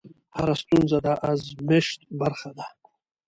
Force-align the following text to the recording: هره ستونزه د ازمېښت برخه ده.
هره 0.35 0.55
ستونزه 0.61 0.97
د 1.05 1.07
ازمېښت 1.29 1.99
برخه 2.21 2.51
ده. 2.57 2.65